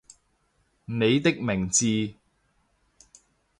[0.85, 1.85] 你的名字